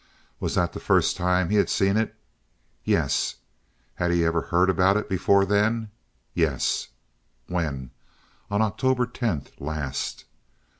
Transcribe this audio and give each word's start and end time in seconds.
Was 0.39 0.55
that 0.55 0.73
the 0.73 0.79
first 0.79 1.15
time 1.15 1.51
he 1.51 1.57
had 1.57 1.69
seen 1.69 1.95
it? 1.95 2.15
Yes. 2.83 3.35
Had 3.93 4.09
he 4.09 4.25
ever 4.25 4.41
heard 4.41 4.67
about 4.67 4.97
it 4.97 5.07
before 5.07 5.45
then? 5.45 5.91
Yes. 6.33 6.87
When? 7.45 7.91
On 8.49 8.63
October 8.63 9.05
10th 9.05 9.49
last. 9.59 10.25